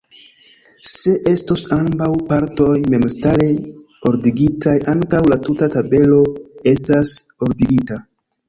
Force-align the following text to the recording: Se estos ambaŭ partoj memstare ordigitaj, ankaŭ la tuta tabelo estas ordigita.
Se 0.91 1.11
estos 1.31 1.65
ambaŭ 1.75 2.07
partoj 2.31 2.71
memstare 2.95 3.47
ordigitaj, 4.13 4.75
ankaŭ 4.95 5.23
la 5.33 5.41
tuta 5.49 5.71
tabelo 5.77 6.23
estas 6.75 7.17
ordigita. 7.49 8.01